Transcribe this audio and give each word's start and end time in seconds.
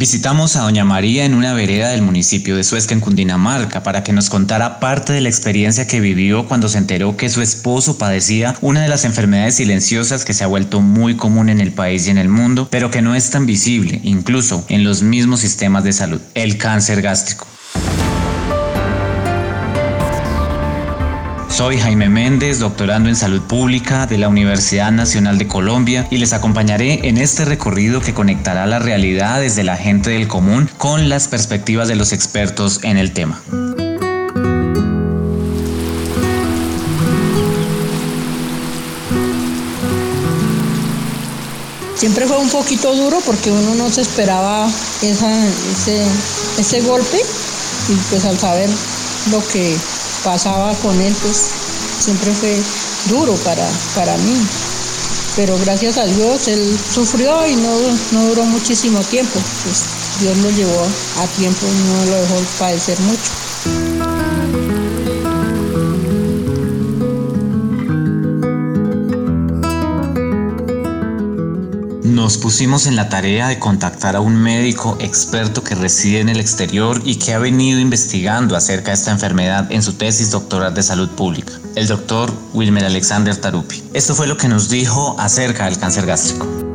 Visitamos 0.00 0.56
a 0.56 0.62
Doña 0.62 0.82
María 0.82 1.26
en 1.26 1.34
una 1.34 1.52
vereda 1.52 1.90
del 1.90 2.00
municipio 2.00 2.56
de 2.56 2.64
Suezca, 2.64 2.94
en 2.94 3.00
Cundinamarca, 3.00 3.82
para 3.82 4.02
que 4.02 4.14
nos 4.14 4.30
contara 4.30 4.80
parte 4.80 5.12
de 5.12 5.20
la 5.20 5.28
experiencia 5.28 5.86
que 5.86 6.00
vivió 6.00 6.48
cuando 6.48 6.70
se 6.70 6.78
enteró 6.78 7.18
que 7.18 7.28
su 7.28 7.42
esposo 7.42 7.98
padecía 7.98 8.56
una 8.62 8.80
de 8.80 8.88
las 8.88 9.04
enfermedades 9.04 9.56
silenciosas 9.56 10.24
que 10.24 10.32
se 10.32 10.42
ha 10.42 10.46
vuelto 10.46 10.80
muy 10.80 11.16
común 11.16 11.50
en 11.50 11.60
el 11.60 11.72
país 11.72 12.06
y 12.06 12.10
en 12.10 12.16
el 12.16 12.30
mundo, 12.30 12.66
pero 12.70 12.90
que 12.90 13.02
no 13.02 13.14
es 13.14 13.28
tan 13.28 13.44
visible, 13.44 14.00
incluso 14.02 14.64
en 14.70 14.84
los 14.84 15.02
mismos 15.02 15.40
sistemas 15.40 15.84
de 15.84 15.92
salud, 15.92 16.22
el 16.32 16.56
cáncer 16.56 17.02
gástrico. 17.02 17.46
Soy 21.60 21.78
Jaime 21.78 22.08
Méndez, 22.08 22.58
doctorando 22.58 23.10
en 23.10 23.16
salud 23.16 23.42
pública 23.42 24.06
de 24.06 24.16
la 24.16 24.28
Universidad 24.28 24.90
Nacional 24.90 25.36
de 25.36 25.46
Colombia 25.46 26.08
y 26.10 26.16
les 26.16 26.32
acompañaré 26.32 27.06
en 27.06 27.18
este 27.18 27.44
recorrido 27.44 28.00
que 28.00 28.14
conectará 28.14 28.64
las 28.64 28.82
realidades 28.82 29.56
de 29.56 29.64
la 29.64 29.76
gente 29.76 30.08
del 30.08 30.26
común 30.26 30.70
con 30.78 31.10
las 31.10 31.28
perspectivas 31.28 31.86
de 31.86 31.96
los 31.96 32.14
expertos 32.14 32.80
en 32.82 32.96
el 32.96 33.12
tema. 33.12 33.42
Siempre 41.94 42.26
fue 42.26 42.38
un 42.38 42.48
poquito 42.48 42.94
duro 42.94 43.18
porque 43.26 43.50
uno 43.52 43.74
no 43.74 43.90
se 43.90 44.00
esperaba 44.00 44.66
ese, 45.02 46.06
ese 46.56 46.80
golpe 46.80 47.18
y 47.90 47.94
pues 48.08 48.24
al 48.24 48.38
saber 48.38 48.70
lo 49.30 49.46
que 49.46 49.76
pasaba 50.24 50.74
con 50.74 51.00
él, 51.00 51.14
pues 51.22 51.50
siempre 51.98 52.32
fue 52.32 52.56
duro 53.08 53.34
para, 53.36 53.68
para 53.94 54.16
mí. 54.18 54.36
Pero 55.36 55.56
gracias 55.58 55.96
a 55.96 56.04
Dios 56.04 56.48
él 56.48 56.78
sufrió 56.92 57.46
y 57.46 57.56
no, 57.56 57.70
no 58.12 58.24
duró 58.26 58.44
muchísimo 58.44 59.00
tiempo. 59.00 59.38
Pues 59.64 59.84
Dios 60.20 60.36
lo 60.38 60.50
llevó 60.50 60.82
a 61.18 61.26
tiempo 61.38 61.66
y 61.66 61.88
no 61.88 62.04
lo 62.06 62.22
dejó 62.22 62.34
padecer 62.58 62.98
mucho. 63.00 63.39
Nos 72.30 72.38
pusimos 72.38 72.86
en 72.86 72.94
la 72.94 73.08
tarea 73.08 73.48
de 73.48 73.58
contactar 73.58 74.14
a 74.14 74.20
un 74.20 74.36
médico 74.36 74.96
experto 75.00 75.64
que 75.64 75.74
reside 75.74 76.20
en 76.20 76.28
el 76.28 76.38
exterior 76.38 77.02
y 77.04 77.16
que 77.16 77.34
ha 77.34 77.40
venido 77.40 77.80
investigando 77.80 78.54
acerca 78.54 78.92
de 78.92 78.98
esta 78.98 79.10
enfermedad 79.10 79.66
en 79.72 79.82
su 79.82 79.94
tesis 79.94 80.30
doctoral 80.30 80.72
de 80.72 80.84
salud 80.84 81.08
pública, 81.08 81.54
el 81.74 81.88
doctor 81.88 82.32
Wilmer 82.54 82.84
Alexander 82.84 83.36
Tarupi. 83.36 83.82
Esto 83.94 84.14
fue 84.14 84.28
lo 84.28 84.36
que 84.36 84.46
nos 84.46 84.68
dijo 84.68 85.16
acerca 85.18 85.64
del 85.64 85.76
cáncer 85.76 86.06
gástrico. 86.06 86.69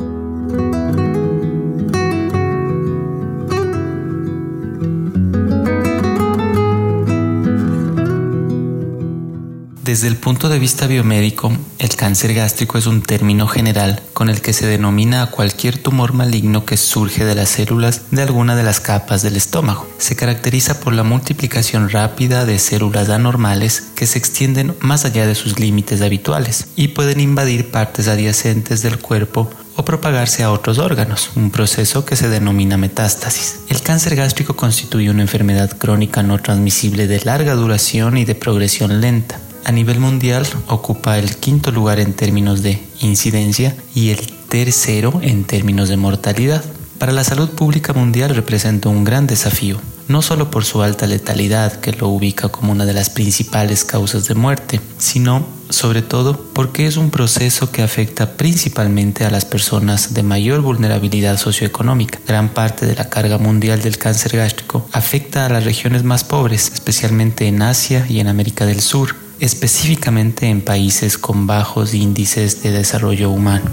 Desde 9.96 10.08
el 10.08 10.16
punto 10.18 10.50
de 10.50 10.58
vista 10.58 10.86
biomédico, 10.86 11.50
el 11.78 11.96
cáncer 11.96 12.34
gástrico 12.34 12.76
es 12.76 12.86
un 12.86 13.00
término 13.00 13.48
general 13.48 14.02
con 14.12 14.28
el 14.28 14.42
que 14.42 14.52
se 14.52 14.66
denomina 14.66 15.22
a 15.22 15.30
cualquier 15.30 15.78
tumor 15.78 16.12
maligno 16.12 16.66
que 16.66 16.76
surge 16.76 17.24
de 17.24 17.34
las 17.34 17.48
células 17.48 18.02
de 18.10 18.20
alguna 18.20 18.54
de 18.56 18.62
las 18.62 18.78
capas 18.78 19.22
del 19.22 19.36
estómago. 19.36 19.88
Se 19.96 20.14
caracteriza 20.14 20.80
por 20.80 20.92
la 20.92 21.02
multiplicación 21.02 21.88
rápida 21.88 22.44
de 22.44 22.58
células 22.58 23.08
anormales 23.08 23.84
que 23.94 24.06
se 24.06 24.18
extienden 24.18 24.76
más 24.80 25.06
allá 25.06 25.26
de 25.26 25.34
sus 25.34 25.58
límites 25.58 26.02
habituales 26.02 26.66
y 26.76 26.88
pueden 26.88 27.18
invadir 27.18 27.70
partes 27.70 28.06
adyacentes 28.06 28.82
del 28.82 28.98
cuerpo 28.98 29.48
o 29.76 29.84
propagarse 29.86 30.42
a 30.42 30.52
otros 30.52 30.76
órganos, 30.78 31.30
un 31.36 31.50
proceso 31.50 32.04
que 32.04 32.16
se 32.16 32.28
denomina 32.28 32.76
metástasis. 32.76 33.60
El 33.70 33.80
cáncer 33.80 34.14
gástrico 34.14 34.56
constituye 34.56 35.08
una 35.08 35.22
enfermedad 35.22 35.70
crónica 35.78 36.22
no 36.22 36.38
transmisible 36.38 37.06
de 37.06 37.24
larga 37.24 37.54
duración 37.54 38.18
y 38.18 38.26
de 38.26 38.34
progresión 38.34 39.00
lenta 39.00 39.40
a 39.66 39.72
nivel 39.72 39.98
mundial 39.98 40.46
ocupa 40.68 41.18
el 41.18 41.36
quinto 41.38 41.72
lugar 41.72 41.98
en 41.98 42.14
términos 42.14 42.62
de 42.62 42.80
incidencia 43.00 43.76
y 43.96 44.10
el 44.10 44.20
tercero 44.48 45.18
en 45.22 45.42
términos 45.42 45.88
de 45.88 45.96
mortalidad. 45.96 46.64
Para 46.98 47.10
la 47.10 47.24
salud 47.24 47.50
pública 47.50 47.92
mundial 47.92 48.36
representa 48.36 48.88
un 48.88 49.02
gran 49.02 49.26
desafío, 49.26 49.80
no 50.06 50.22
solo 50.22 50.52
por 50.52 50.64
su 50.64 50.82
alta 50.82 51.08
letalidad 51.08 51.80
que 51.80 51.90
lo 51.90 52.08
ubica 52.08 52.48
como 52.48 52.70
una 52.70 52.84
de 52.84 52.94
las 52.94 53.10
principales 53.10 53.84
causas 53.84 54.28
de 54.28 54.36
muerte, 54.36 54.80
sino 54.98 55.44
sobre 55.68 56.00
todo 56.00 56.38
porque 56.54 56.86
es 56.86 56.96
un 56.96 57.10
proceso 57.10 57.72
que 57.72 57.82
afecta 57.82 58.36
principalmente 58.36 59.24
a 59.24 59.30
las 59.30 59.44
personas 59.44 60.14
de 60.14 60.22
mayor 60.22 60.60
vulnerabilidad 60.60 61.38
socioeconómica. 61.38 62.20
Gran 62.24 62.50
parte 62.50 62.86
de 62.86 62.94
la 62.94 63.10
carga 63.10 63.38
mundial 63.38 63.82
del 63.82 63.98
cáncer 63.98 64.36
gástrico 64.36 64.88
afecta 64.92 65.44
a 65.44 65.48
las 65.48 65.64
regiones 65.64 66.04
más 66.04 66.22
pobres, 66.22 66.70
especialmente 66.72 67.48
en 67.48 67.62
Asia 67.62 68.06
y 68.08 68.20
en 68.20 68.28
América 68.28 68.64
del 68.64 68.80
Sur, 68.80 69.25
específicamente 69.40 70.48
en 70.48 70.62
países 70.62 71.18
con 71.18 71.46
bajos 71.46 71.94
índices 71.94 72.62
de 72.62 72.70
desarrollo 72.70 73.30
humano. 73.30 73.70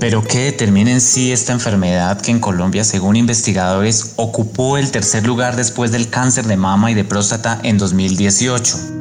Pero 0.00 0.22
¿qué 0.22 0.44
determina 0.44 0.90
en 0.90 1.00
sí 1.00 1.32
esta 1.32 1.52
enfermedad 1.52 2.20
que 2.20 2.30
en 2.30 2.40
Colombia, 2.40 2.82
según 2.84 3.16
investigadores, 3.16 4.14
ocupó 4.16 4.78
el 4.78 4.90
tercer 4.90 5.26
lugar 5.26 5.54
después 5.54 5.92
del 5.92 6.08
cáncer 6.08 6.46
de 6.46 6.56
mama 6.56 6.90
y 6.90 6.94
de 6.94 7.04
próstata 7.04 7.60
en 7.62 7.76
2018? 7.76 8.97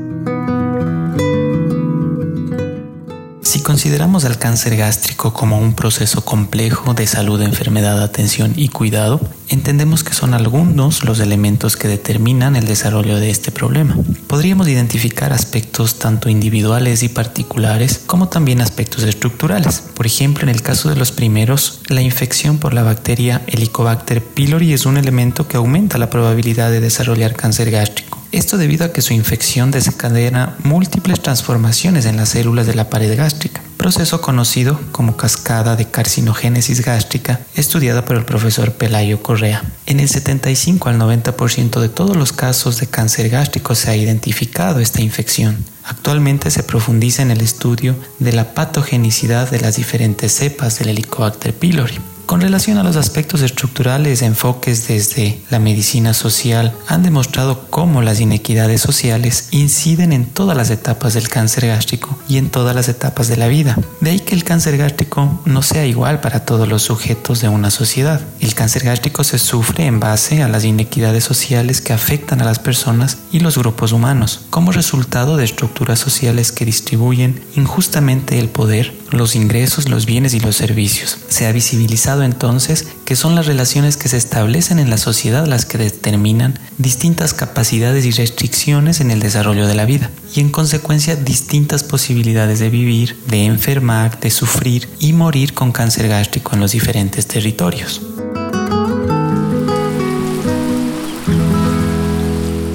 Consideramos 3.67 4.23
al 4.23 4.39
cáncer 4.39 4.77
gástrico 4.77 5.33
como 5.33 5.59
un 5.59 5.73
proceso 5.73 6.23
complejo 6.23 6.93
de 6.93 7.05
salud, 7.05 7.41
enfermedad, 7.41 8.01
atención 8.01 8.53
y 8.55 8.69
cuidado, 8.69 9.19
entendemos 9.49 10.05
que 10.05 10.13
son 10.13 10.33
algunos 10.33 11.03
los 11.03 11.19
elementos 11.19 11.75
que 11.75 11.89
determinan 11.89 12.55
el 12.55 12.65
desarrollo 12.65 13.17
de 13.17 13.29
este 13.29 13.51
problema. 13.51 13.97
Podríamos 14.27 14.69
identificar 14.69 15.33
aspectos 15.33 15.99
tanto 15.99 16.29
individuales 16.29 17.03
y 17.03 17.09
particulares 17.09 17.99
como 18.05 18.29
también 18.29 18.61
aspectos 18.61 19.03
estructurales. 19.03 19.83
Por 19.95 20.05
ejemplo, 20.05 20.43
en 20.43 20.49
el 20.49 20.61
caso 20.61 20.87
de 20.87 20.95
los 20.95 21.11
primeros, 21.11 21.81
la 21.89 22.01
infección 22.01 22.59
por 22.59 22.73
la 22.73 22.83
bacteria 22.83 23.41
Helicobacter 23.47 24.23
pylori 24.23 24.71
es 24.71 24.85
un 24.85 24.95
elemento 24.95 25.49
que 25.49 25.57
aumenta 25.57 25.97
la 25.97 26.09
probabilidad 26.09 26.71
de 26.71 26.79
desarrollar 26.79 27.35
cáncer 27.35 27.69
gástrico. 27.69 28.16
Esto 28.31 28.57
debido 28.57 28.85
a 28.85 28.91
que 28.91 29.01
su 29.01 29.13
infección 29.13 29.71
desencadena 29.71 30.55
múltiples 30.63 31.21
transformaciones 31.21 32.05
en 32.05 32.17
las 32.17 32.29
células 32.29 32.67
de 32.67 32.75
la 32.75 32.89
pared 32.89 33.15
gástrica, 33.15 33.61
proceso 33.77 34.19
conocido 34.19 34.79
como 34.91 35.15
cascada 35.15 35.75
de 35.77 35.85
carcinogénesis 35.85 36.83
gástrica, 36.83 37.39
estudiada 37.55 38.03
por 38.03 38.17
el 38.17 38.25
profesor 38.25 38.73
Pelayo 38.73 39.23
Correa. 39.23 39.63
En 39.85 40.01
el 40.01 40.09
75 40.09 40.89
al 40.89 40.99
90% 40.99 41.79
de 41.79 41.89
todos 41.89 42.17
los 42.17 42.33
casos 42.33 42.79
de 42.79 42.87
cáncer 42.87 43.29
gástrico 43.29 43.75
se 43.75 43.91
ha 43.91 43.95
identificado 43.95 44.79
esta 44.79 45.01
infección. 45.01 45.63
Actualmente 45.85 46.51
se 46.51 46.63
profundiza 46.63 47.21
en 47.21 47.31
el 47.31 47.39
estudio 47.39 47.95
de 48.19 48.33
la 48.33 48.53
patogenicidad 48.53 49.49
de 49.49 49.61
las 49.61 49.77
diferentes 49.77 50.33
cepas 50.33 50.79
del 50.79 50.89
Helicobacter 50.89 51.53
pylori. 51.53 51.97
Con 52.27 52.41
relación 52.41 52.77
a 52.77 52.83
los 52.83 52.97
aspectos 52.97 53.41
estructurales, 53.41 54.21
enfoques 54.21 54.89
desde 54.89 55.39
la 55.49 55.59
medicina 55.59 56.13
social 56.13 56.73
han 56.85 57.01
demostrado 57.01 57.67
cómo 57.69 58.01
las 58.01 58.19
inequidades 58.19 58.81
sociales 58.81 59.47
inciden 59.51 60.11
en 60.11 60.25
todas 60.25 60.57
las 60.57 60.69
etapas 60.69 61.13
del 61.13 61.29
cáncer 61.29 61.67
gástrico 61.67 62.19
y 62.27 62.35
en 62.35 62.49
todas 62.49 62.75
las 62.75 62.89
etapas 62.89 63.29
de 63.29 63.37
la 63.37 63.47
vida. 63.47 63.77
De 64.01 64.09
ahí 64.09 64.19
que 64.19 64.35
el 64.35 64.43
cáncer 64.43 64.75
gástrico 64.75 65.41
no 65.45 65.61
sea 65.61 65.85
igual 65.85 66.19
para 66.19 66.43
todos 66.43 66.67
los 66.67 66.81
sujetos 66.81 67.39
de 67.39 67.47
una 67.47 67.71
sociedad. 67.71 68.19
El 68.41 68.55
cáncer 68.55 68.83
gástrico 68.83 69.23
se 69.23 69.39
sufre 69.39 69.85
en 69.85 70.01
base 70.01 70.43
a 70.43 70.49
las 70.49 70.65
inequidades 70.65 71.23
sociales 71.23 71.79
que 71.79 71.93
afectan 71.93 72.41
a 72.41 72.45
las 72.45 72.59
personas 72.59 73.19
y 73.31 73.39
los 73.39 73.57
grupos 73.57 73.93
humanos, 73.93 74.41
como 74.49 74.73
resultado 74.73 75.37
de 75.37 75.45
estructuras 75.45 75.99
sociales 75.99 76.51
que 76.51 76.65
distribuyen 76.65 77.39
injustamente 77.55 78.37
el 78.37 78.49
poder, 78.49 78.93
los 79.11 79.37
ingresos, 79.37 79.87
los 79.87 80.05
bienes 80.05 80.33
y 80.33 80.41
los 80.41 80.57
servicios. 80.57 81.17
Se 81.29 81.47
ha 81.47 81.53
visibilizado 81.53 82.16
entonces 82.23 82.87
que 83.05 83.15
son 83.15 83.35
las 83.35 83.45
relaciones 83.45 83.97
que 83.97 84.09
se 84.09 84.17
establecen 84.17 84.79
en 84.79 84.89
la 84.89 84.97
sociedad 84.97 85.45
las 85.45 85.65
que 85.65 85.77
determinan 85.77 86.59
distintas 86.77 87.33
capacidades 87.33 88.05
y 88.05 88.11
restricciones 88.11 88.99
en 89.01 89.11
el 89.11 89.19
desarrollo 89.19 89.67
de 89.67 89.75
la 89.75 89.85
vida 89.85 90.09
y 90.35 90.39
en 90.39 90.49
consecuencia 90.49 91.15
distintas 91.15 91.83
posibilidades 91.83 92.59
de 92.59 92.69
vivir, 92.69 93.17
de 93.27 93.45
enfermar, 93.45 94.19
de 94.19 94.31
sufrir 94.31 94.89
y 94.99 95.13
morir 95.13 95.53
con 95.53 95.71
cáncer 95.71 96.07
gástrico 96.07 96.53
en 96.53 96.61
los 96.61 96.71
diferentes 96.71 97.27
territorios. 97.27 98.01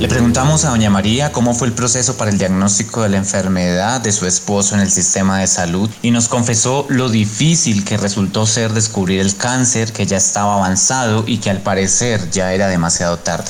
Le 0.02 0.08
preguntamos 0.08 0.64
a 0.64 0.70
doña 0.70 0.90
María 0.90 1.31
cómo 1.31 1.54
fue 1.54 1.69
el 1.69 1.75
proceso 1.75 2.16
para 2.16 2.32
el 2.32 2.37
diagnóstico 2.37 3.02
de 3.02 3.08
la 3.08 3.19
enfermedad 3.19 4.00
de 4.00 4.10
su 4.10 4.26
esposo 4.26 4.75
en 4.75 4.81
el 4.81 4.90
sistema 4.90 5.38
de 5.38 5.46
salud 5.46 5.88
y 6.02 6.10
nos 6.10 6.26
confesó 6.26 6.87
lo 6.88 7.08
difícil 7.08 7.84
que 7.84 7.96
resultó 7.96 8.44
ser 8.44 8.72
descubrir 8.72 9.20
el 9.20 9.37
cáncer 9.37 9.93
que 9.93 10.04
ya 10.04 10.16
estaba 10.16 10.54
avanzado 10.56 11.22
y 11.28 11.38
que 11.38 11.50
al 11.50 11.60
parecer 11.60 12.32
ya 12.32 12.52
era 12.52 12.66
demasiado 12.66 13.16
tarde. 13.20 13.49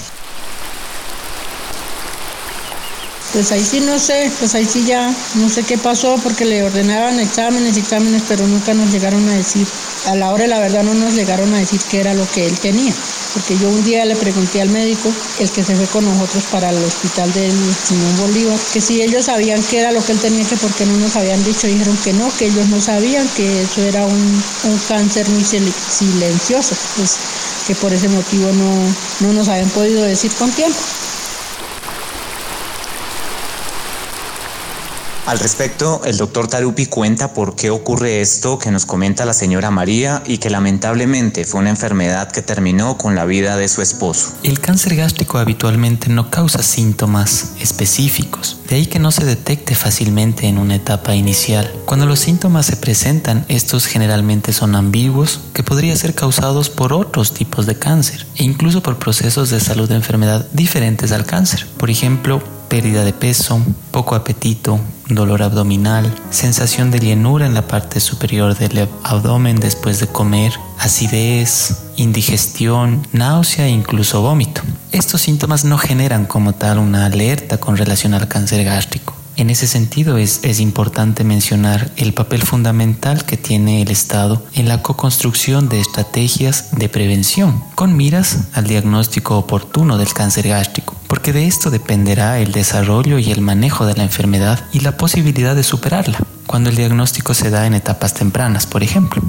Pues 3.32 3.50
ahí 3.50 3.64
sí 3.64 3.80
no 3.80 3.98
sé, 3.98 4.30
pues 4.38 4.54
ahí 4.54 4.66
sí 4.66 4.84
ya 4.84 5.10
no 5.36 5.48
sé 5.48 5.62
qué 5.62 5.78
pasó 5.78 6.16
porque 6.22 6.44
le 6.44 6.64
ordenaban 6.64 7.18
exámenes, 7.18 7.78
exámenes, 7.78 8.24
pero 8.28 8.46
nunca 8.46 8.74
nos 8.74 8.90
llegaron 8.92 9.26
a 9.30 9.32
decir, 9.32 9.66
a 10.06 10.14
la 10.14 10.32
hora 10.32 10.44
de 10.44 10.48
la 10.48 10.58
verdad 10.58 10.82
no 10.82 10.94
nos 10.94 11.14
llegaron 11.14 11.52
a 11.54 11.58
decir 11.58 11.80
qué 11.90 12.00
era 12.00 12.14
lo 12.14 12.28
que 12.30 12.46
él 12.46 12.58
tenía. 12.58 12.92
Porque 13.32 13.56
yo 13.56 13.68
un 13.68 13.82
día 13.82 14.04
le 14.04 14.14
pregunté 14.14 14.60
al 14.60 14.68
médico, 14.68 15.10
el 15.38 15.50
que 15.50 15.64
se 15.64 15.74
fue 15.74 15.86
con 15.86 16.04
nosotros 16.04 16.44
para 16.50 16.70
el 16.70 16.84
hospital 16.84 17.32
del 17.32 17.54
Simón 17.82 18.16
Bolívar, 18.18 18.58
que 18.72 18.80
si 18.80 19.00
ellos 19.00 19.26
sabían 19.26 19.62
qué 19.62 19.80
era 19.80 19.92
lo 19.92 20.04
que 20.04 20.12
él 20.12 20.18
tenía, 20.18 20.44
que 20.44 20.56
por 20.56 20.72
qué 20.74 20.84
no 20.84 20.98
nos 20.98 21.16
habían 21.16 21.42
dicho, 21.44 21.66
dijeron 21.66 21.96
que 22.04 22.12
no, 22.12 22.30
que 22.36 22.46
ellos 22.46 22.68
no 22.68 22.80
sabían, 22.80 23.26
que 23.36 23.62
eso 23.62 23.80
era 23.82 24.04
un, 24.04 24.42
cáncer 24.88 25.28
muy 25.30 25.44
silencioso, 25.44 26.74
pues 26.96 27.16
que 27.66 27.74
por 27.74 27.92
ese 27.92 28.08
motivo 28.08 28.52
no, 28.52 28.72
no 29.20 29.32
nos 29.32 29.48
habían 29.48 29.70
podido 29.70 30.02
decir 30.02 30.30
con 30.32 30.50
tiempo. 30.50 30.78
Al 35.24 35.38
respecto, 35.38 36.02
el 36.04 36.16
doctor 36.16 36.48
Tarupi 36.48 36.86
cuenta 36.86 37.32
por 37.32 37.54
qué 37.54 37.70
ocurre 37.70 38.20
esto 38.20 38.58
que 38.58 38.72
nos 38.72 38.86
comenta 38.86 39.24
la 39.24 39.34
señora 39.34 39.70
María 39.70 40.20
y 40.26 40.38
que 40.38 40.50
lamentablemente 40.50 41.44
fue 41.44 41.60
una 41.60 41.70
enfermedad 41.70 42.32
que 42.32 42.42
terminó 42.42 42.98
con 42.98 43.14
la 43.14 43.24
vida 43.24 43.56
de 43.56 43.68
su 43.68 43.82
esposo. 43.82 44.32
El 44.42 44.58
cáncer 44.58 44.96
gástrico 44.96 45.38
habitualmente 45.38 46.08
no 46.08 46.28
causa 46.28 46.64
síntomas 46.64 47.52
específicos, 47.60 48.58
de 48.68 48.74
ahí 48.76 48.86
que 48.86 48.98
no 48.98 49.12
se 49.12 49.24
detecte 49.24 49.76
fácilmente 49.76 50.48
en 50.48 50.58
una 50.58 50.74
etapa 50.74 51.14
inicial. 51.14 51.72
Cuando 51.84 52.06
los 52.06 52.18
síntomas 52.18 52.66
se 52.66 52.74
presentan, 52.74 53.44
estos 53.48 53.86
generalmente 53.86 54.52
son 54.52 54.74
ambiguos, 54.74 55.38
que 55.54 55.62
podrían 55.62 55.96
ser 55.96 56.16
causados 56.16 56.68
por 56.68 56.92
otros 56.92 57.32
tipos 57.32 57.66
de 57.66 57.78
cáncer 57.78 58.26
e 58.36 58.42
incluso 58.42 58.82
por 58.82 58.98
procesos 58.98 59.50
de 59.50 59.60
salud 59.60 59.88
de 59.88 59.94
enfermedad 59.94 60.48
diferentes 60.52 61.12
al 61.12 61.26
cáncer. 61.26 61.68
Por 61.78 61.90
ejemplo, 61.90 62.42
pérdida 62.72 63.04
de 63.04 63.12
peso, 63.12 63.60
poco 63.90 64.14
apetito, 64.14 64.80
dolor 65.06 65.42
abdominal, 65.42 66.10
sensación 66.30 66.90
de 66.90 67.00
llenura 67.00 67.44
en 67.44 67.52
la 67.52 67.68
parte 67.68 68.00
superior 68.00 68.56
del 68.56 68.88
abdomen 69.04 69.60
después 69.60 70.00
de 70.00 70.06
comer, 70.06 70.54
acidez, 70.78 71.82
indigestión, 71.96 73.06
náusea 73.12 73.66
e 73.66 73.68
incluso 73.68 74.22
vómito. 74.22 74.62
Estos 74.90 75.20
síntomas 75.20 75.66
no 75.66 75.76
generan 75.76 76.24
como 76.24 76.54
tal 76.54 76.78
una 76.78 77.04
alerta 77.04 77.58
con 77.58 77.76
relación 77.76 78.14
al 78.14 78.26
cáncer 78.26 78.64
gástrico. 78.64 79.14
En 79.36 79.50
ese 79.50 79.66
sentido 79.66 80.16
es, 80.16 80.40
es, 80.42 80.58
importante 80.58 81.24
mencionar 81.24 81.90
el 81.96 82.14
papel 82.14 82.40
fundamental 82.40 83.26
que 83.26 83.36
tiene 83.36 83.82
el 83.82 83.90
Estado 83.90 84.42
en 84.54 84.68
la 84.68 84.82
co-construcción 84.82 85.68
de 85.68 85.80
estrategias 85.80 86.70
de 86.72 86.88
prevención 86.88 87.62
con 87.74 87.96
miras 87.96 88.48
al 88.52 88.66
diagnóstico 88.66 89.36
oportuno 89.36 89.96
del 89.96 90.12
cáncer 90.12 90.48
gástrico, 90.48 90.96
porque 91.22 91.38
de 91.38 91.46
esto 91.46 91.70
dependerá 91.70 92.40
el 92.40 92.50
desarrollo 92.50 93.16
y 93.20 93.30
el 93.30 93.42
manejo 93.42 93.86
de 93.86 93.94
la 93.94 94.02
enfermedad 94.02 94.58
y 94.72 94.80
la 94.80 94.96
posibilidad 94.96 95.54
de 95.54 95.62
superarla, 95.62 96.18
cuando 96.48 96.68
el 96.68 96.74
diagnóstico 96.74 97.32
se 97.32 97.48
da 97.48 97.64
en 97.64 97.74
etapas 97.74 98.12
tempranas, 98.12 98.66
por 98.66 98.82
ejemplo. 98.82 99.22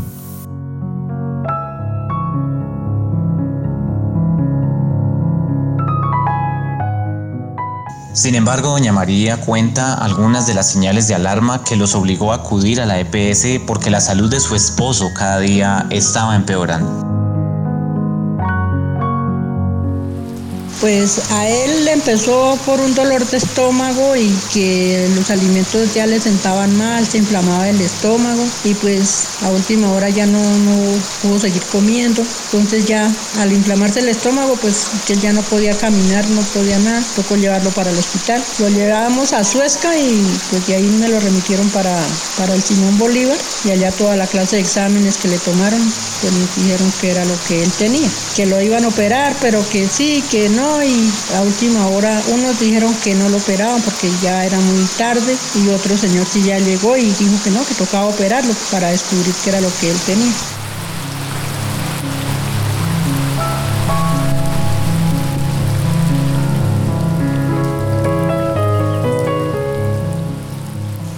Sin 8.15 8.33
embargo, 8.33 8.69
doña 8.69 8.91
María 8.91 9.37
cuenta 9.41 9.93
algunas 9.93 10.47
de 10.47 10.55
las 10.55 10.71
señales 10.71 11.07
de 11.07 11.13
alarma 11.13 11.63
que 11.63 11.75
los 11.75 11.93
obligó 11.93 12.31
a 12.31 12.37
acudir 12.37 12.81
a 12.81 12.87
la 12.87 12.99
EPS 12.99 13.61
porque 13.67 13.91
la 13.91 14.01
salud 14.01 14.31
de 14.31 14.39
su 14.39 14.55
esposo 14.55 15.11
cada 15.15 15.37
día 15.37 15.85
estaba 15.91 16.35
empeorando. 16.35 17.22
Pues 20.79 21.31
a 21.31 21.47
él 21.47 21.87
empezó 21.87 22.57
por 22.65 22.79
un 22.79 22.93
dolor 22.93 23.25
de 23.27 23.37
estómago 23.37 24.15
y 24.15 24.33
que 24.51 25.09
los 25.15 25.29
alimentos 25.29 25.93
ya 25.93 26.05
le 26.05 26.19
sentaban 26.19 26.75
mal, 26.77 27.07
se 27.07 27.17
inflamaba 27.17 27.69
el 27.69 27.79
estómago 27.81 28.43
y 28.63 28.73
pues 28.73 29.27
a 29.41 29.49
última 29.49 29.91
hora 29.91 30.09
ya 30.09 30.25
no, 30.25 30.41
pudo 31.21 31.39
seguir 31.39 31.61
comiendo. 31.71 32.23
Entonces 32.51 32.85
ya 32.85 33.11
al 33.39 33.51
inflamarse 33.51 33.99
el 33.99 34.09
estómago 34.09 34.55
pues 34.61 34.87
que 35.05 35.15
ya 35.15 35.33
no 35.33 35.41
podía 35.41 35.77
caminar, 35.77 36.27
no 36.29 36.41
podía 36.41 36.77
nada, 36.79 37.03
tocó 37.15 37.35
llevarlo 37.35 37.71
para 37.71 37.91
el 37.91 37.97
hospital. 37.97 38.43
Lo 38.59 38.69
llevábamos 38.69 39.33
a 39.33 39.43
Suezca 39.43 39.97
y 39.97 40.25
pues 40.49 40.67
de 40.67 40.75
ahí 40.75 40.83
me 40.83 41.07
lo 41.07 41.19
remitieron 41.19 41.69
para, 41.69 41.97
para 42.37 42.53
el 42.53 42.63
Simón 42.63 42.97
Bolívar 42.97 43.37
y 43.65 43.71
allá 43.71 43.91
toda 43.91 44.15
la 44.15 44.27
clase 44.27 44.57
de 44.57 44.61
exámenes 44.61 45.17
que 45.17 45.27
le 45.27 45.37
tomaron 45.39 45.81
pues 46.21 46.33
nos 46.33 46.55
dijeron 46.55 46.93
que 47.01 47.11
era 47.11 47.25
lo 47.25 47.35
que 47.47 47.63
él 47.63 47.71
tenía, 47.77 48.09
que 48.35 48.45
lo 48.45 48.61
iban 48.61 48.85
a 48.85 48.87
operar 48.87 49.35
pero 49.41 49.67
que 49.69 49.87
sí, 49.87 50.23
que 50.29 50.49
no 50.49 50.62
y 50.83 51.11
a 51.35 51.41
última 51.41 51.87
hora 51.87 52.21
unos 52.29 52.59
dijeron 52.59 52.95
que 53.03 53.15
no 53.15 53.27
lo 53.27 53.37
operaban 53.37 53.81
porque 53.81 54.09
ya 54.21 54.45
era 54.45 54.57
muy 54.59 54.85
tarde 54.97 55.35
y 55.55 55.69
otro 55.69 55.97
señor 55.97 56.25
sí 56.25 56.41
ya 56.43 56.57
llegó 56.57 56.95
y 56.95 57.11
dijo 57.11 57.43
que 57.43 57.51
no, 57.51 57.65
que 57.65 57.73
tocaba 57.73 58.05
operarlo 58.05 58.53
para 58.71 58.89
descubrir 58.89 59.33
qué 59.43 59.49
era 59.49 59.61
lo 59.61 59.69
que 59.79 59.91
él 59.91 59.97
tenía. 60.05 60.31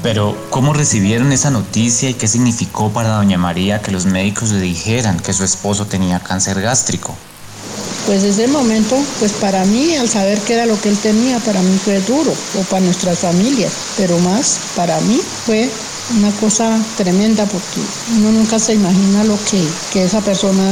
Pero, 0.01 0.35
¿cómo 0.49 0.73
recibieron 0.73 1.31
esa 1.31 1.49
noticia 1.49 2.09
y 2.09 2.13
qué 2.13 2.27
significó 2.27 2.91
para 2.91 3.15
doña 3.15 3.37
María 3.37 3.81
que 3.81 3.91
los 3.91 4.05
médicos 4.05 4.51
le 4.51 4.61
dijeran 4.61 5.19
que 5.19 5.33
su 5.33 5.43
esposo 5.43 5.85
tenía 5.87 6.19
cáncer 6.19 6.61
gástrico? 6.61 7.15
Pues 8.05 8.23
ese 8.23 8.47
momento, 8.47 8.95
pues 9.19 9.33
para 9.33 9.65
mí, 9.65 9.95
al 9.95 10.07
saber 10.07 10.39
qué 10.41 10.53
era 10.53 10.67
lo 10.67 10.79
que 10.79 10.89
él 10.89 10.97
tenía, 10.97 11.39
para 11.39 11.61
mí 11.61 11.75
fue 11.83 11.99
duro, 12.01 12.33
o 12.59 12.63
para 12.65 12.85
nuestras 12.85 13.19
familias, 13.19 13.73
pero 13.97 14.19
más 14.19 14.59
para 14.75 14.99
mí 15.01 15.19
fue 15.45 15.71
una 16.19 16.31
cosa 16.33 16.79
tremenda 16.97 17.45
porque 17.45 17.81
uno 18.15 18.31
nunca 18.31 18.59
se 18.59 18.73
imagina 18.73 19.23
lo 19.23 19.37
que, 19.49 19.63
que 19.91 20.03
esa 20.03 20.21
persona 20.21 20.71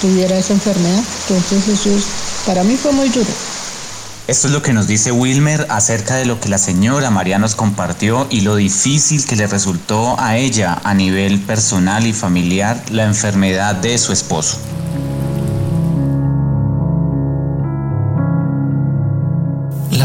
tuviera 0.00 0.38
esa 0.38 0.54
enfermedad. 0.54 1.02
Entonces 1.28 1.68
eso 1.68 1.90
es, 1.90 2.04
para 2.46 2.64
mí 2.64 2.76
fue 2.76 2.92
muy 2.92 3.10
duro. 3.10 3.30
Esto 4.26 4.46
es 4.46 4.52
lo 4.52 4.62
que 4.62 4.72
nos 4.72 4.86
dice 4.86 5.12
Wilmer 5.12 5.66
acerca 5.70 6.14
de 6.14 6.24
lo 6.24 6.40
que 6.40 6.48
la 6.48 6.58
señora 6.58 7.10
María 7.10 7.38
nos 7.38 7.56
compartió 7.56 8.26
y 8.30 8.42
lo 8.42 8.56
difícil 8.56 9.26
que 9.26 9.36
le 9.36 9.46
resultó 9.48 10.18
a 10.18 10.36
ella 10.36 10.80
a 10.84 10.94
nivel 10.94 11.40
personal 11.40 12.06
y 12.06 12.12
familiar 12.12 12.80
la 12.90 13.04
enfermedad 13.04 13.74
de 13.74 13.98
su 13.98 14.12
esposo. 14.12 14.58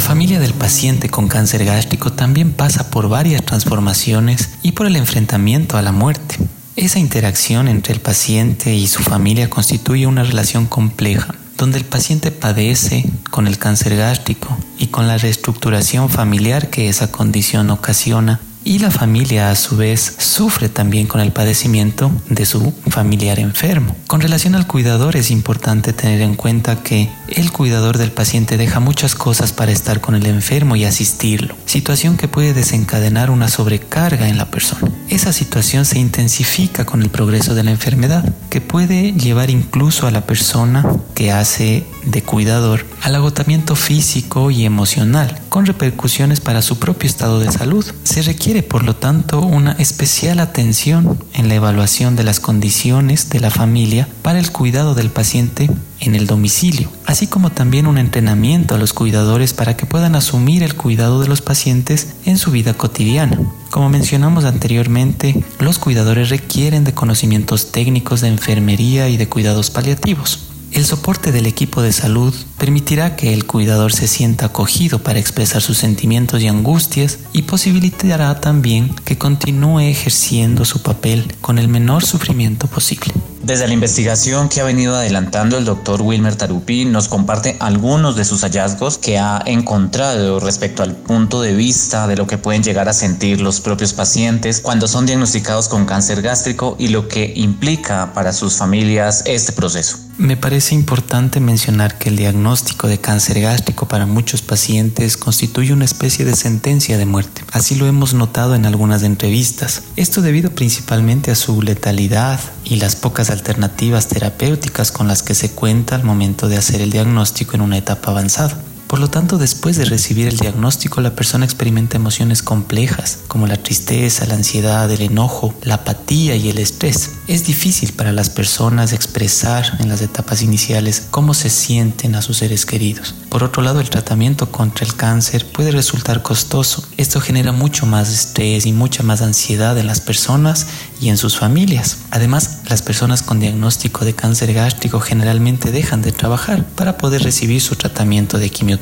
Familia 0.05 0.39
del 0.39 0.53
paciente 0.53 1.09
con 1.09 1.27
cáncer 1.27 1.65
gástrico 1.65 2.13
también 2.13 2.53
pasa 2.53 2.91
por 2.91 3.09
varias 3.09 3.43
transformaciones 3.43 4.51
y 4.61 4.73
por 4.73 4.85
el 4.85 4.97
enfrentamiento 4.97 5.79
a 5.79 5.81
la 5.81 5.91
muerte. 5.91 6.37
Esa 6.75 6.99
interacción 6.99 7.67
entre 7.67 7.95
el 7.95 8.01
paciente 8.01 8.75
y 8.75 8.85
su 8.85 9.01
familia 9.01 9.49
constituye 9.49 10.05
una 10.05 10.23
relación 10.23 10.67
compleja, 10.67 11.33
donde 11.57 11.79
el 11.79 11.85
paciente 11.85 12.29
padece 12.29 13.03
con 13.31 13.47
el 13.47 13.57
cáncer 13.57 13.97
gástrico 13.97 14.55
y 14.77 14.87
con 14.87 15.07
la 15.07 15.17
reestructuración 15.17 16.07
familiar 16.07 16.69
que 16.69 16.87
esa 16.87 17.11
condición 17.11 17.71
ocasiona 17.71 18.39
y 18.65 18.79
la 18.79 18.89
familia 18.89 19.51
a 19.51 19.55
su 19.55 19.77
vez 19.77 20.15
sufre 20.17 20.67
también 20.69 21.05
con 21.05 21.21
el 21.21 21.31
padecimiento 21.31 22.11
de 22.27 22.45
su 22.45 22.73
familiar 22.89 23.39
enfermo. 23.39 23.95
Con 24.07 24.21
relación 24.21 24.55
al 24.55 24.67
cuidador 24.67 25.15
es 25.15 25.29
importante 25.29 25.93
tener 25.93 26.21
en 26.21 26.35
cuenta 26.35 26.81
que 26.81 27.09
el 27.29 27.51
cuidador 27.51 27.99
del 27.99 28.11
paciente 28.11 28.57
deja 28.57 28.79
muchas 28.79 29.13
cosas 29.13 29.53
para 29.53 29.71
estar 29.71 30.01
con 30.01 30.15
el 30.15 30.25
enfermo 30.25 30.75
y 30.75 30.83
asistirlo, 30.83 31.55
situación 31.65 32.17
que 32.17 32.27
puede 32.27 32.53
desencadenar 32.53 33.29
una 33.29 33.47
sobrecarga 33.47 34.27
en 34.27 34.37
la 34.37 34.49
persona. 34.49 34.91
Esa 35.09 35.31
situación 35.31 35.85
se 35.85 35.99
intensifica 35.99 36.85
con 36.85 37.03
el 37.03 37.09
progreso 37.09 37.53
de 37.53 37.63
la 37.63 37.69
enfermedad, 37.69 38.33
que 38.49 38.61
puede 38.61 39.13
llevar 39.13 39.51
incluso 39.51 40.07
a 40.07 40.11
la 40.11 40.25
persona 40.25 40.83
que 41.13 41.31
hace 41.31 41.85
de 42.05 42.23
cuidador 42.23 42.85
al 43.01 43.15
agotamiento 43.15 43.75
físico 43.75 44.49
y 44.49 44.65
emocional, 44.65 45.39
con 45.49 45.65
repercusiones 45.67 46.39
para 46.39 46.63
su 46.63 46.79
propio 46.79 47.07
estado 47.07 47.39
de 47.39 47.51
salud. 47.51 47.85
Se 48.03 48.23
requiere, 48.23 48.54
por 48.63 48.83
lo 48.83 48.95
tanto, 48.95 49.41
una 49.41 49.73
especial 49.73 50.39
atención 50.39 51.19
en 51.33 51.49
la 51.49 51.55
evaluación 51.55 52.15
de 52.15 52.23
las 52.23 52.39
condiciones 52.39 53.29
de 53.29 53.39
la 53.39 53.49
familia 53.49 54.07
para 54.21 54.39
el 54.39 54.51
cuidado 54.51 54.95
del 54.95 55.09
paciente 55.09 55.69
en 55.99 56.15
el 56.15 56.27
domicilio, 56.27 56.89
así 57.05 57.27
como 57.27 57.51
también 57.51 57.87
un 57.87 57.97
entrenamiento 57.97 58.75
a 58.75 58.77
los 58.77 58.93
cuidadores 58.93 59.53
para 59.53 59.75
que 59.75 59.85
puedan 59.85 60.15
asumir 60.15 60.63
el 60.63 60.75
cuidado 60.75 61.21
de 61.21 61.27
los 61.27 61.41
pacientes 61.41 62.15
en 62.25 62.37
su 62.37 62.51
vida 62.51 62.73
cotidiana. 62.73 63.39
Como 63.71 63.89
mencionamos 63.89 64.45
anteriormente, 64.45 65.43
los 65.59 65.79
cuidadores 65.79 66.29
requieren 66.29 66.83
de 66.83 66.93
conocimientos 66.93 67.71
técnicos 67.71 68.21
de 68.21 68.29
enfermería 68.29 69.09
y 69.09 69.17
de 69.17 69.27
cuidados 69.27 69.69
paliativos. 69.69 70.54
El 70.75 70.83
soporte 70.85 71.31
del 71.31 71.45
equipo 71.45 71.81
de 71.81 71.93
salud 71.93 72.35
permitirá 72.57 73.15
que 73.15 73.33
el 73.33 73.45
cuidador 73.45 73.93
se 73.93 74.09
sienta 74.09 74.47
acogido 74.47 74.99
para 74.99 75.19
expresar 75.19 75.61
sus 75.61 75.77
sentimientos 75.77 76.41
y 76.41 76.49
angustias 76.49 77.19
y 77.31 77.43
posibilitará 77.43 78.41
también 78.41 78.93
que 79.05 79.17
continúe 79.17 79.79
ejerciendo 79.79 80.65
su 80.65 80.81
papel 80.81 81.33
con 81.39 81.59
el 81.59 81.69
menor 81.69 82.03
sufrimiento 82.03 82.67
posible. 82.67 83.13
Desde 83.41 83.69
la 83.69 83.73
investigación 83.73 84.49
que 84.49 84.59
ha 84.59 84.65
venido 84.65 84.97
adelantando 84.97 85.57
el 85.57 85.63
doctor 85.63 86.01
Wilmer 86.01 86.35
Tarupi, 86.35 86.83
nos 86.83 87.07
comparte 87.07 87.55
algunos 87.61 88.17
de 88.17 88.25
sus 88.25 88.41
hallazgos 88.41 88.97
que 88.97 89.17
ha 89.17 89.41
encontrado 89.45 90.41
respecto 90.41 90.83
al 90.83 90.93
punto 90.93 91.41
de 91.41 91.53
vista 91.53 92.05
de 92.05 92.17
lo 92.17 92.27
que 92.27 92.37
pueden 92.37 92.63
llegar 92.63 92.89
a 92.89 92.93
sentir 92.93 93.39
los 93.39 93.61
propios 93.61 93.93
pacientes 93.93 94.59
cuando 94.59 94.89
son 94.89 95.05
diagnosticados 95.05 95.69
con 95.69 95.85
cáncer 95.85 96.21
gástrico 96.21 96.75
y 96.77 96.89
lo 96.89 97.07
que 97.07 97.31
implica 97.37 98.11
para 98.13 98.33
sus 98.33 98.57
familias 98.57 99.23
este 99.25 99.53
proceso. 99.53 100.04
Me 100.17 100.37
parece 100.37 100.75
importante 100.75 101.41
mencionar 101.41 101.97
que 101.97 102.07
el 102.07 102.15
diagnóstico 102.15 102.87
de 102.87 102.99
cáncer 102.99 103.41
gástrico 103.41 103.89
para 103.89 104.05
muchos 104.05 104.41
pacientes 104.41 105.17
constituye 105.17 105.73
una 105.73 105.83
especie 105.83 106.23
de 106.23 106.37
sentencia 106.37 106.97
de 106.97 107.05
muerte. 107.05 107.43
Así 107.51 107.75
lo 107.75 107.85
hemos 107.85 108.13
notado 108.13 108.55
en 108.55 108.65
algunas 108.65 109.03
entrevistas. 109.03 109.83
Esto 109.97 110.21
debido 110.21 110.51
principalmente 110.51 111.31
a 111.31 111.35
su 111.35 111.61
letalidad 111.61 112.39
y 112.63 112.77
las 112.77 112.95
pocas 112.95 113.29
alternativas 113.29 114.07
terapéuticas 114.07 114.93
con 114.93 115.09
las 115.09 115.21
que 115.21 115.35
se 115.35 115.51
cuenta 115.51 115.95
al 115.95 116.05
momento 116.05 116.47
de 116.47 116.55
hacer 116.57 116.79
el 116.79 116.91
diagnóstico 116.91 117.55
en 117.55 117.61
una 117.61 117.77
etapa 117.77 118.11
avanzada. 118.11 118.57
Por 118.87 118.99
lo 118.99 119.09
tanto, 119.09 119.37
después 119.37 119.77
de 119.77 119.85
recibir 119.85 120.27
el 120.27 120.37
diagnóstico, 120.37 121.01
la 121.01 121.15
persona 121.15 121.43
experimenta 121.43 121.97
emociones 121.97 122.43
complejas, 122.43 123.19
como 123.27 123.47
la 123.47 123.57
tristeza, 123.57 124.25
la 124.27 124.35
ansiedad, 124.35 124.89
el 124.91 125.01
enojo, 125.01 125.55
la 125.63 125.75
apatía 125.75 126.35
y 126.35 126.49
el 126.49 126.59
estrés. 126.59 127.11
Es 127.27 127.45
difícil 127.45 127.93
para 127.93 128.11
las 128.11 128.29
personas 128.29 128.93
expresar 128.93 129.77
en 129.79 129.89
las 129.89 130.01
etapas 130.01 130.43
iniciales 130.43 131.07
cómo 131.09 131.33
se 131.33 131.49
sienten 131.49 132.15
a 132.15 132.21
sus 132.21 132.37
seres 132.37 132.65
queridos. 132.65 133.15
Por 133.29 133.43
otro 133.43 133.63
lado, 133.63 133.79
el 133.79 133.89
tratamiento 133.89 134.51
contra 134.51 134.85
el 134.85 134.95
cáncer 134.95 135.45
puede 135.51 135.71
resultar 135.71 136.21
costoso. 136.21 136.87
Esto 136.97 137.19
genera 137.19 137.51
mucho 137.51 137.85
más 137.85 138.09
estrés 138.09 138.65
y 138.65 138.71
mucha 138.71 139.03
más 139.03 139.21
ansiedad 139.21 139.77
en 139.77 139.87
las 139.87 139.99
personas 139.99 140.67
y 141.01 141.09
en 141.09 141.17
sus 141.17 141.37
familias. 141.37 141.97
Además, 142.11 142.59
las 142.69 142.81
personas 142.81 143.23
con 143.23 143.39
diagnóstico 143.39 144.05
de 144.05 144.13
cáncer 144.13 144.53
gástrico 144.53 144.99
generalmente 144.99 145.71
dejan 145.71 146.01
de 146.01 146.11
trabajar 146.11 146.63
para 146.75 146.97
poder 146.97 147.23
recibir 147.23 147.61
su 147.61 147.75
tratamiento 147.75 148.37
de 148.37 148.49
quimioterapia, 148.49 148.74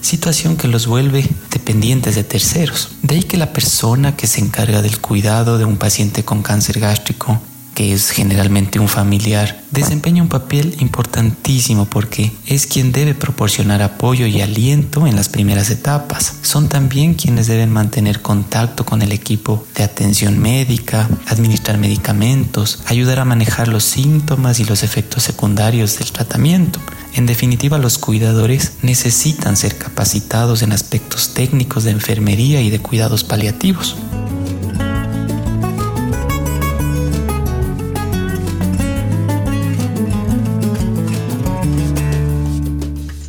situación 0.00 0.56
que 0.56 0.68
los 0.68 0.86
vuelve 0.86 1.28
dependientes 1.50 2.14
de 2.14 2.24
terceros. 2.24 2.90
De 3.02 3.16
ahí 3.16 3.22
que 3.22 3.36
la 3.36 3.52
persona 3.52 4.16
que 4.16 4.26
se 4.26 4.40
encarga 4.40 4.82
del 4.82 5.00
cuidado 5.00 5.58
de 5.58 5.64
un 5.64 5.76
paciente 5.76 6.24
con 6.24 6.42
cáncer 6.42 6.80
gástrico 6.80 7.40
que 7.74 7.92
es 7.94 8.10
generalmente 8.10 8.78
un 8.78 8.88
familiar, 8.88 9.62
desempeña 9.70 10.22
un 10.22 10.28
papel 10.28 10.76
importantísimo 10.80 11.86
porque 11.86 12.32
es 12.44 12.66
quien 12.66 12.92
debe 12.92 13.14
proporcionar 13.14 13.80
apoyo 13.80 14.26
y 14.26 14.42
aliento 14.42 15.06
en 15.06 15.16
las 15.16 15.28
primeras 15.28 15.70
etapas. 15.70 16.34
Son 16.42 16.68
también 16.68 17.14
quienes 17.14 17.46
deben 17.46 17.72
mantener 17.72 18.20
contacto 18.20 18.84
con 18.84 19.02
el 19.02 19.12
equipo 19.12 19.64
de 19.76 19.84
atención 19.84 20.38
médica, 20.38 21.08
administrar 21.26 21.78
medicamentos, 21.78 22.82
ayudar 22.86 23.20
a 23.20 23.24
manejar 23.24 23.68
los 23.68 23.84
síntomas 23.84 24.60
y 24.60 24.64
los 24.64 24.82
efectos 24.82 25.22
secundarios 25.22 25.98
del 25.98 26.12
tratamiento. 26.12 26.80
En 27.14 27.26
definitiva, 27.26 27.78
los 27.78 27.98
cuidadores 27.98 28.72
necesitan 28.82 29.56
ser 29.56 29.76
capacitados 29.76 30.62
en 30.62 30.72
aspectos 30.72 31.34
técnicos 31.34 31.84
de 31.84 31.90
enfermería 31.90 32.60
y 32.60 32.70
de 32.70 32.80
cuidados 32.80 33.24
paliativos. 33.24 33.96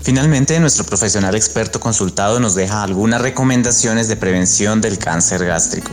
Finalmente, 0.04 0.60
nuestro 0.60 0.84
profesional 0.84 1.36
experto 1.36 1.80
consultado 1.80 2.40
nos 2.40 2.54
deja 2.54 2.84
algunas 2.84 3.22
recomendaciones 3.22 4.08
de 4.08 4.18
prevención 4.18 4.82
del 4.82 4.98
cáncer 4.98 5.46
gástrico. 5.46 5.92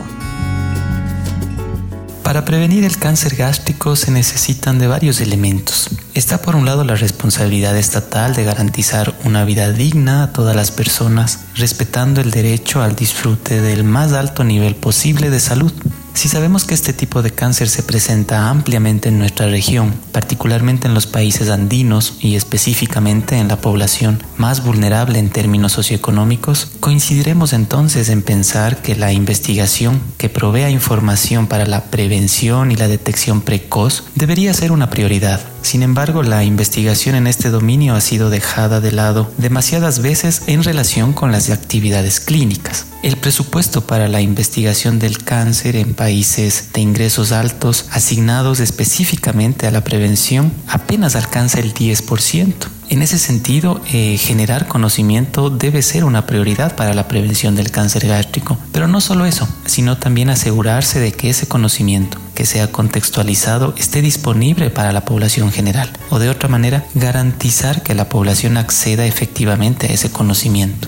Para 2.29 2.45
prevenir 2.45 2.83
el 2.83 2.95
cáncer 2.95 3.35
gástrico 3.35 3.95
se 3.95 4.11
necesitan 4.11 4.77
de 4.77 4.85
varios 4.85 5.19
elementos. 5.19 5.89
Está 6.13 6.43
por 6.43 6.55
un 6.55 6.63
lado 6.63 6.83
la 6.83 6.93
responsabilidad 6.93 7.75
estatal 7.75 8.35
de 8.35 8.43
garantizar 8.43 9.15
una 9.23 9.45
vida 9.45 9.71
digna 9.71 10.21
a 10.21 10.31
todas 10.31 10.55
las 10.55 10.69
personas, 10.69 11.39
respetando 11.55 12.21
el 12.21 12.29
derecho 12.29 12.83
al 12.83 12.95
disfrute 12.95 13.61
del 13.61 13.83
más 13.83 14.13
alto 14.13 14.43
nivel 14.43 14.75
posible 14.75 15.31
de 15.31 15.39
salud. 15.39 15.73
Si 16.13 16.27
sabemos 16.27 16.65
que 16.65 16.73
este 16.73 16.91
tipo 16.91 17.21
de 17.21 17.31
cáncer 17.31 17.69
se 17.69 17.83
presenta 17.83 18.49
ampliamente 18.49 19.09
en 19.09 19.19
nuestra 19.19 19.47
región, 19.47 19.93
particularmente 20.11 20.87
en 20.87 20.93
los 20.93 21.07
países 21.07 21.49
andinos 21.49 22.15
y 22.19 22.35
específicamente 22.35 23.37
en 23.37 23.47
la 23.47 23.61
población 23.61 24.21
más 24.37 24.63
vulnerable 24.63 25.19
en 25.19 25.29
términos 25.29 25.71
socioeconómicos, 25.73 26.71
coincidiremos 26.79 27.53
entonces 27.53 28.09
en 28.09 28.21
pensar 28.21 28.81
que 28.81 28.95
la 28.95 29.13
investigación 29.13 30.01
que 30.17 30.29
provea 30.29 30.69
información 30.69 31.47
para 31.47 31.65
la 31.65 31.85
prevención 31.85 32.71
y 32.71 32.75
la 32.75 32.87
detección 32.87 33.41
precoz 33.41 34.03
debería 34.15 34.53
ser 34.53 34.71
una 34.71 34.89
prioridad. 34.89 35.39
Sin 35.61 35.83
embargo, 35.83 36.23
la 36.23 36.43
investigación 36.43 37.15
en 37.15 37.27
este 37.27 37.49
dominio 37.49 37.95
ha 37.95 38.01
sido 38.01 38.29
dejada 38.29 38.81
de 38.81 38.91
lado 38.91 39.31
demasiadas 39.37 40.01
veces 40.01 40.43
en 40.47 40.63
relación 40.63 41.13
con 41.13 41.31
las 41.31 41.49
actividades 41.49 42.19
clínicas. 42.19 42.85
El 43.03 43.17
presupuesto 43.17 43.81
para 43.81 44.07
la 44.07 44.21
investigación 44.21 44.99
del 44.99 45.23
cáncer 45.23 45.75
en 45.75 45.93
países 45.93 46.69
de 46.73 46.81
ingresos 46.81 47.31
altos 47.31 47.85
asignados 47.91 48.59
específicamente 48.59 49.67
a 49.67 49.71
la 49.71 49.83
prevención 49.83 50.51
apenas 50.67 51.15
alcanza 51.15 51.59
el 51.59 51.73
10%. 51.73 52.78
En 52.89 53.03
ese 53.03 53.19
sentido, 53.19 53.81
eh, 53.93 54.17
generar 54.17 54.67
conocimiento 54.67 55.51
debe 55.51 55.83
ser 55.83 56.03
una 56.03 56.25
prioridad 56.25 56.75
para 56.75 56.95
la 56.95 57.07
prevención 57.07 57.55
del 57.55 57.69
cáncer 57.69 58.07
gástrico. 58.07 58.57
Pero 58.71 58.87
no 58.87 58.99
solo 58.99 59.27
eso, 59.27 59.47
sino 59.67 59.99
también 59.99 60.31
asegurarse 60.31 60.99
de 60.99 61.11
que 61.11 61.29
ese 61.29 61.47
conocimiento 61.47 62.17
que 62.33 62.47
sea 62.47 62.71
contextualizado 62.71 63.75
esté 63.77 64.01
disponible 64.01 64.71
para 64.71 64.91
la 64.91 65.05
población 65.05 65.51
general. 65.51 65.91
O 66.09 66.17
de 66.17 66.29
otra 66.29 66.49
manera, 66.49 66.83
garantizar 66.95 67.83
que 67.83 67.93
la 67.93 68.09
población 68.09 68.57
acceda 68.57 69.05
efectivamente 69.05 69.85
a 69.85 69.93
ese 69.93 70.09
conocimiento. 70.11 70.87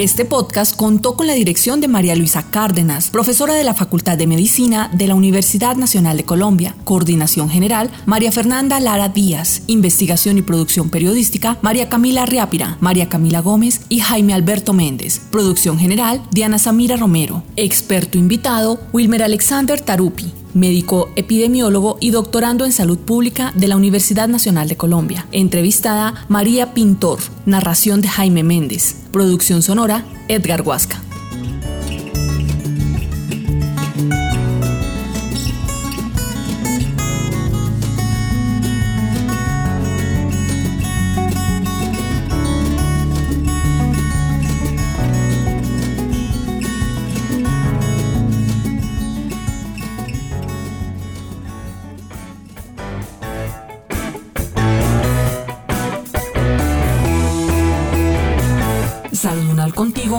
Este 0.00 0.24
podcast 0.24 0.74
contó 0.74 1.14
con 1.14 1.26
la 1.26 1.34
dirección 1.34 1.82
de 1.82 1.86
María 1.86 2.16
Luisa 2.16 2.46
Cárdenas, 2.50 3.10
profesora 3.10 3.52
de 3.52 3.64
la 3.64 3.74
Facultad 3.74 4.16
de 4.16 4.26
Medicina 4.26 4.90
de 4.94 5.06
la 5.06 5.14
Universidad 5.14 5.76
Nacional 5.76 6.16
de 6.16 6.24
Colombia. 6.24 6.74
Coordinación 6.84 7.50
General, 7.50 7.90
María 8.06 8.32
Fernanda 8.32 8.80
Lara 8.80 9.10
Díaz. 9.10 9.60
Investigación 9.66 10.38
y 10.38 10.42
producción 10.42 10.88
periodística, 10.88 11.58
María 11.60 11.90
Camila 11.90 12.24
Riápira, 12.24 12.78
María 12.80 13.10
Camila 13.10 13.40
Gómez 13.40 13.82
y 13.90 14.00
Jaime 14.00 14.32
Alberto 14.32 14.72
Méndez. 14.72 15.20
Producción 15.30 15.78
General, 15.78 16.22
Diana 16.30 16.58
Samira 16.58 16.96
Romero. 16.96 17.42
Experto 17.56 18.16
invitado, 18.16 18.80
Wilmer 18.94 19.22
Alexander 19.22 19.82
Tarupi 19.82 20.32
médico 20.54 21.10
epidemiólogo 21.16 21.96
y 22.00 22.10
doctorando 22.10 22.64
en 22.64 22.72
salud 22.72 22.98
pública 22.98 23.52
de 23.54 23.68
la 23.68 23.76
Universidad 23.76 24.28
Nacional 24.28 24.68
de 24.68 24.76
Colombia. 24.76 25.26
Entrevistada 25.32 26.26
María 26.28 26.74
Pintor, 26.74 27.18
narración 27.46 28.00
de 28.00 28.08
Jaime 28.08 28.42
Méndez, 28.42 28.96
producción 29.12 29.62
sonora 29.62 30.04
Edgar 30.28 30.62
Huasca. 30.62 31.02